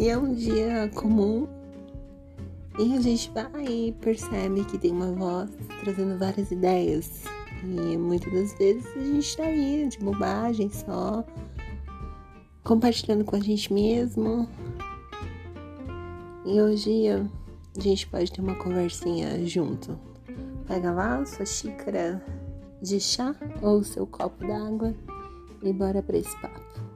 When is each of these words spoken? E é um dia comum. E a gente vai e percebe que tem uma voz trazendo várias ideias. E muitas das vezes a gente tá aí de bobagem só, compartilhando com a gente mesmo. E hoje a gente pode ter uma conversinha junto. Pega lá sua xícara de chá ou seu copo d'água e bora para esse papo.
E 0.00 0.08
é 0.08 0.16
um 0.16 0.32
dia 0.32 0.90
comum. 0.94 1.46
E 2.78 2.96
a 2.96 3.00
gente 3.02 3.30
vai 3.32 3.66
e 3.66 3.92
percebe 4.00 4.64
que 4.64 4.78
tem 4.78 4.92
uma 4.92 5.12
voz 5.12 5.50
trazendo 5.82 6.18
várias 6.18 6.50
ideias. 6.50 7.24
E 7.62 7.98
muitas 7.98 8.32
das 8.32 8.54
vezes 8.54 8.86
a 8.96 9.00
gente 9.00 9.36
tá 9.36 9.42
aí 9.42 9.86
de 9.90 9.98
bobagem 9.98 10.70
só, 10.70 11.22
compartilhando 12.64 13.26
com 13.26 13.36
a 13.36 13.40
gente 13.40 13.70
mesmo. 13.70 14.48
E 16.46 16.58
hoje 16.58 17.08
a 17.10 17.78
gente 17.78 18.06
pode 18.06 18.32
ter 18.32 18.40
uma 18.40 18.54
conversinha 18.54 19.46
junto. 19.46 19.98
Pega 20.66 20.92
lá 20.92 21.26
sua 21.26 21.44
xícara 21.44 22.24
de 22.80 22.98
chá 22.98 23.36
ou 23.60 23.84
seu 23.84 24.06
copo 24.06 24.46
d'água 24.46 24.94
e 25.62 25.70
bora 25.74 26.02
para 26.02 26.16
esse 26.16 26.34
papo. 26.40 26.89